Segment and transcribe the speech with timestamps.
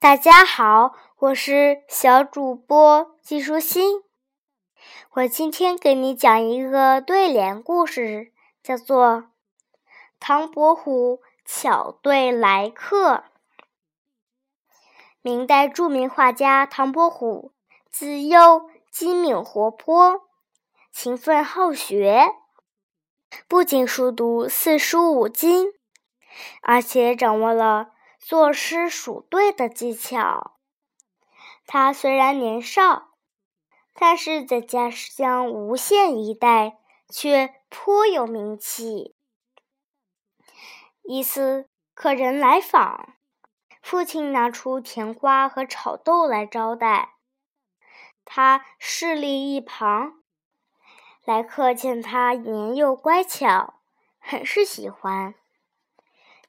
[0.00, 4.02] 大家好，我是小主播季舒心。
[5.10, 8.32] 我今天给你讲一个对联故事，
[8.62, 9.06] 叫做
[10.18, 13.12] 《唐伯虎巧对来客》。
[15.20, 17.52] 明代著名画家唐伯虎，
[17.90, 20.22] 自幼机敏活泼，
[20.90, 22.36] 勤奋好学，
[23.46, 25.74] 不仅熟读四书五经，
[26.62, 27.90] 而且掌握了。
[28.20, 30.58] 作诗数对的技巧。
[31.66, 33.14] 他虽然年少，
[33.94, 39.16] 但是在家乡吴县一带却颇有名气。
[41.02, 43.14] 一次客人来访，
[43.82, 47.14] 父亲拿出甜瓜和炒豆来招待，
[48.24, 50.22] 他侍立一旁。
[51.24, 53.74] 来客见他年幼乖巧，
[54.18, 55.34] 很是喜欢。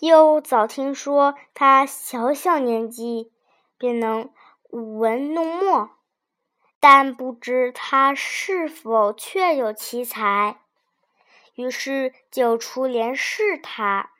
[0.00, 3.32] 又早听说他小小年纪
[3.78, 4.30] 便能
[4.70, 5.90] 舞文弄墨，
[6.80, 10.60] 但不知他是否确有奇才，
[11.54, 14.10] 于是就出联试他。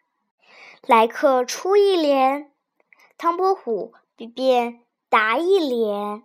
[0.86, 2.50] 来客出一联，
[3.18, 3.92] 唐伯虎
[4.34, 4.80] 便
[5.11, 6.22] 答一联，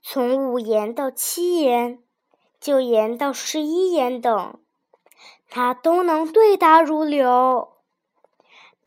[0.00, 2.02] 从五言到七言，
[2.58, 4.58] 九言到十一言等，
[5.50, 7.72] 他都能对答如流。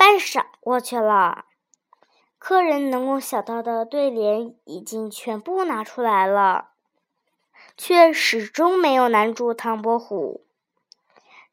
[0.04, 1.46] 半晌过去了，
[2.38, 6.72] 客人能够想到的对联已经全部拿出来了，
[7.78, 10.46] 却始终没有难住唐伯虎。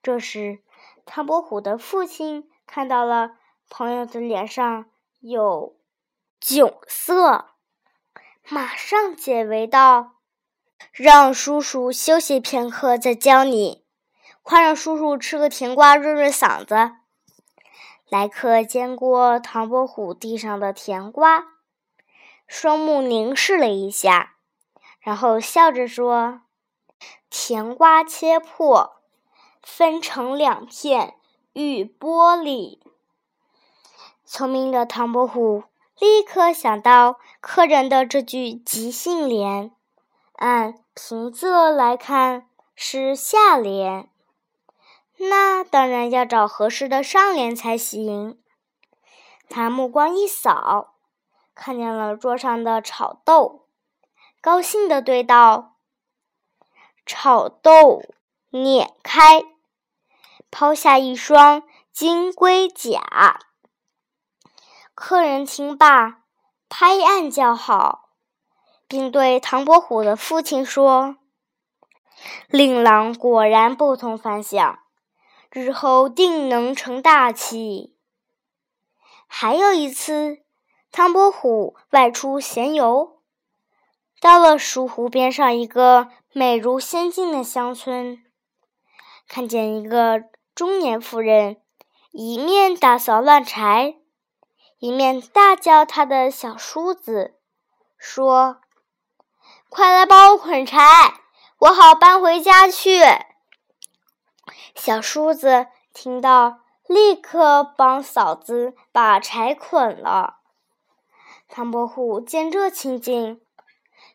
[0.03, 0.59] 这时，
[1.07, 3.37] 唐伯虎的父亲看到了
[3.69, 4.87] 朋友的脸上
[5.21, 5.77] 有
[6.43, 7.51] 窘色，
[8.49, 10.15] 马上解围道
[10.91, 13.85] ：“让叔叔休息片刻再教你，
[14.43, 16.97] 快让叔叔吃个甜瓜润润嗓子。”
[18.11, 21.47] 来客接过唐伯虎地上的甜瓜，
[22.49, 24.35] 双目凝视了一下，
[24.99, 26.41] 然后笑着说
[27.31, 28.97] ：“甜瓜切破，
[29.63, 31.15] 分成两片，
[31.53, 32.81] 玉玻璃。”
[34.27, 35.63] 聪明的唐伯虎
[36.01, 39.71] 立刻想到客人的这句即兴联，
[40.33, 44.09] 按平仄来看是下联。
[45.23, 48.43] 那当然要找合适的上联才行。
[49.51, 50.95] 他目光一扫，
[51.55, 53.67] 看见了桌上的炒豆，
[54.41, 55.77] 高兴地对道
[57.05, 58.03] ：“炒豆
[58.49, 59.45] 碾开，
[60.51, 63.41] 抛下一双金龟甲。”
[64.95, 66.23] 客人听罢，
[66.71, 68.09] 拍案叫好，
[68.89, 71.17] 并对唐伯虎的父亲说
[72.49, 74.79] ：“令郎果然不同凡响。”
[75.53, 77.97] 日后定能成大器。
[79.27, 80.39] 还有一次，
[80.93, 83.21] 唐伯虎外出闲游，
[84.21, 88.23] 到了蜀湖边上一个美如仙境的乡村，
[89.27, 90.25] 看见一个
[90.55, 91.61] 中年妇人，
[92.13, 93.97] 一面打扫乱柴，
[94.79, 97.35] 一面大叫他的小叔子，
[97.99, 98.61] 说
[99.69, 100.79] ：“快来帮我捆柴，
[101.59, 103.01] 我好搬回家去。”
[104.83, 110.39] 小叔子听到，立刻帮嫂子把柴捆了。
[111.51, 113.43] 唐伯虎见这情景，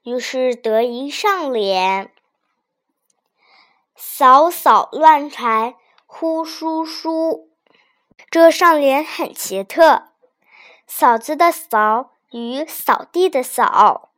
[0.02, 2.12] 于是得一上联
[3.96, 5.76] ：“扫扫乱柴
[6.08, 7.52] 呼叔叔。”
[8.32, 10.06] 这上联很奇特
[10.88, 14.10] ，“嫂子”的“嫂”与“扫地”的“扫”，“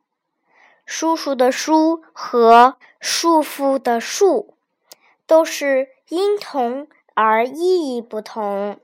[0.86, 4.56] 叔叔”的“叔”和“束缚”的“束”，
[5.28, 5.97] 都是。
[6.08, 8.80] 音同而意义不同，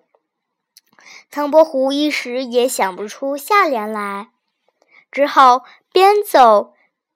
[1.30, 4.28] 唐伯虎一时也想不出下联来，
[5.10, 6.74] 只好边走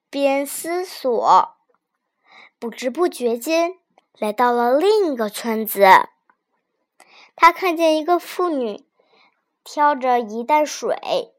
[0.08, 1.56] 边思索。
[2.58, 3.74] 不知不觉间，
[4.18, 5.86] 来到了另一个村子。
[7.36, 8.86] 他看见一个妇女
[9.62, 11.34] 挑着一担水，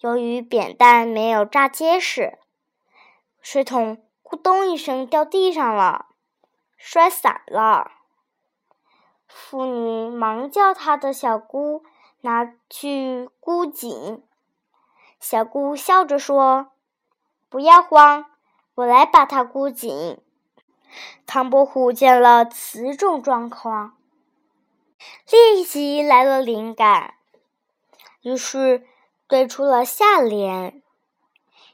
[0.00, 2.36] 由于扁担没有扎结实，
[3.40, 6.09] 水桶咕咚一声掉地上了。
[6.82, 7.90] 摔散了，
[9.28, 11.84] 妇女忙叫她的小姑
[12.22, 14.24] 拿去箍紧。
[15.20, 16.72] 小姑笑着说
[17.50, 18.24] ：“不要慌，
[18.76, 20.18] 我来把它箍紧。”
[21.26, 23.98] 唐伯虎见了此种状况，
[25.30, 27.16] 立即来了灵感，
[28.22, 28.86] 于是
[29.28, 30.82] 对出了下联：“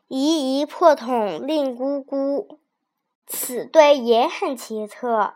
[0.09, 2.59] 疑疑破桶令姑姑。”
[3.27, 5.35] 此对也很奇特，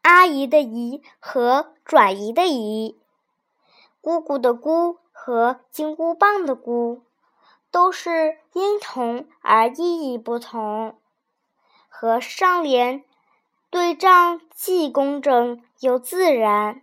[0.00, 2.98] 阿姨的姨和转移的姨，
[4.00, 7.02] 姑姑的姑和金箍棒的箍，
[7.70, 10.98] 都是音同而意义不同，
[11.88, 13.04] 和上联
[13.68, 16.82] 对仗既工整又自然，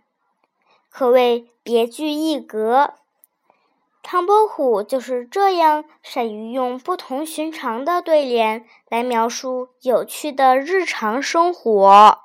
[0.88, 2.94] 可谓别具一格。
[4.08, 12.20] 唐伯虎就是这样善于用不同寻常的对联来描述有趣的日常生活。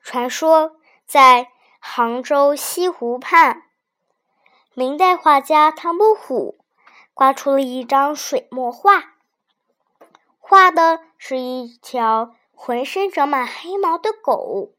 [0.00, 3.64] 传说在杭州西湖畔，
[4.72, 6.56] 明代画家唐伯虎
[7.12, 9.12] 挂出了一张水墨画，
[10.38, 14.70] 画的是一条浑身长满黑毛的狗。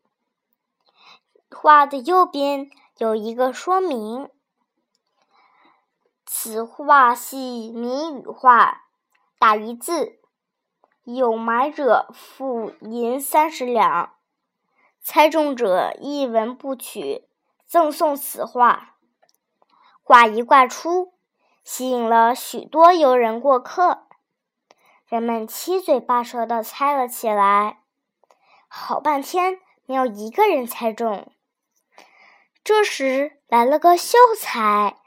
[1.51, 4.31] 画的右边有一个说明。
[6.41, 8.83] 此画系谜语画，
[9.37, 10.21] 打一字，
[11.03, 14.13] 有买者付银三十两，
[15.01, 17.27] 猜中者一文不取，
[17.65, 18.95] 赠送此画。
[20.01, 21.13] 画一挂出，
[21.65, 24.07] 吸引了许多游人过客，
[25.07, 27.83] 人们七嘴八舌的猜了起来，
[28.69, 31.29] 好半天没有一个人猜中。
[32.63, 34.98] 这时来了个秀才。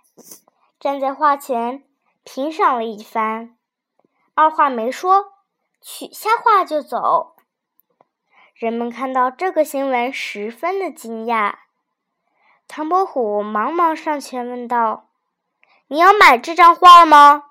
[0.82, 1.84] 站在画前
[2.24, 3.56] 评赏了一番，
[4.34, 5.32] 二话没说，
[5.80, 7.36] 取下画就走。
[8.52, 11.54] 人们看到这个新闻，十分的惊讶。
[12.66, 15.06] 唐伯虎忙忙上前问道
[15.86, 17.44] ：“你要买这张画吗？”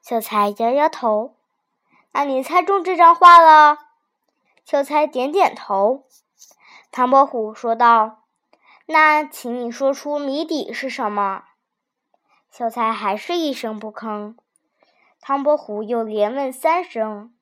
[0.00, 1.36] 秀才摇摇头。
[2.12, 3.76] “那你猜中这张画了？”
[4.64, 6.06] 秀才点点头。
[6.90, 8.22] 唐伯虎说道
[8.86, 11.44] ：“那请你说出谜底是什么？”
[12.58, 14.34] 秀才还是一声不吭，
[15.20, 17.32] 唐伯虎又连问三声，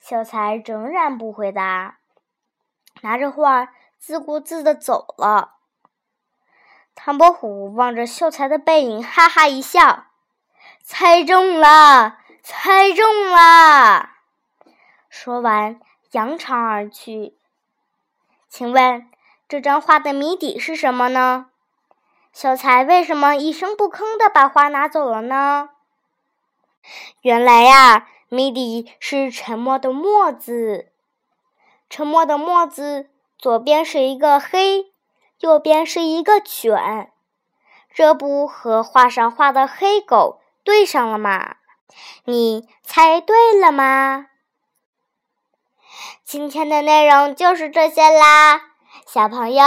[0.00, 1.98] 秀才仍然不回答，
[3.02, 5.52] 拿着画自顾自的走了。
[6.96, 10.06] 唐伯虎望着秀才的背影，哈哈一笑
[10.82, 14.10] ：“猜中了，猜中了！”
[15.08, 15.78] 说完，
[16.10, 17.38] 扬长而去。
[18.48, 19.08] 请问
[19.48, 21.49] 这张画的谜底是什么呢？
[22.32, 25.70] 秀才为什么一声不吭的把花拿走了呢？
[27.20, 30.90] 原来呀，谜底是沉默的“墨”字。
[31.90, 34.92] 沉默的“墨”字，左边是一个黑，
[35.40, 37.12] 右边是一个犬，
[37.92, 41.56] 这不和画上画的黑狗对上了吗？
[42.24, 44.28] 你猜对了吗？
[46.24, 48.62] 今天的内容就是这些啦，
[49.04, 49.64] 小朋友。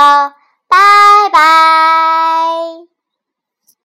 [0.74, 2.93] 拜拜。